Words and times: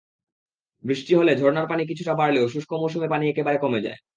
বৃষ্টি 0.83 1.11
হলে 1.15 1.31
ঝরনার 1.35 1.67
পানি 1.67 1.83
কিছুটা 1.89 2.13
বাড়লেও 2.15 2.51
শুষ্ক 2.53 2.71
মৌসুমে 2.81 3.07
পানি 3.07 3.25
একেবারে 3.27 3.57
কমে 3.63 3.79
যায়। 3.85 3.97